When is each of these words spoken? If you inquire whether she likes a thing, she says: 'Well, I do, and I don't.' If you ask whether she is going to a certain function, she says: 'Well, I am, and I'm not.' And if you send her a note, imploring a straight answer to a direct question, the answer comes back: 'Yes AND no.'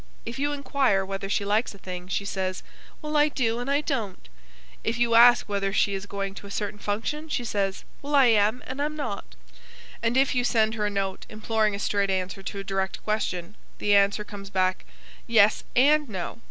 If 0.25 0.39
you 0.39 0.51
inquire 0.51 1.05
whether 1.05 1.29
she 1.29 1.45
likes 1.45 1.75
a 1.75 1.77
thing, 1.77 2.07
she 2.07 2.25
says: 2.25 2.63
'Well, 3.03 3.15
I 3.15 3.29
do, 3.29 3.59
and 3.59 3.69
I 3.69 3.81
don't.' 3.81 4.29
If 4.83 4.97
you 4.97 5.13
ask 5.13 5.47
whether 5.47 5.71
she 5.71 5.93
is 5.93 6.07
going 6.07 6.33
to 6.33 6.47
a 6.47 6.49
certain 6.49 6.79
function, 6.79 7.29
she 7.29 7.45
says: 7.45 7.83
'Well, 8.01 8.15
I 8.15 8.25
am, 8.25 8.63
and 8.65 8.81
I'm 8.81 8.95
not.' 8.95 9.35
And 10.01 10.17
if 10.17 10.33
you 10.33 10.43
send 10.43 10.73
her 10.73 10.87
a 10.87 10.89
note, 10.89 11.27
imploring 11.29 11.75
a 11.75 11.77
straight 11.79 12.09
answer 12.09 12.41
to 12.41 12.57
a 12.57 12.63
direct 12.63 13.03
question, 13.03 13.55
the 13.77 13.93
answer 13.95 14.23
comes 14.23 14.49
back: 14.49 14.85
'Yes 15.27 15.63
AND 15.75 16.09
no.' 16.09 16.39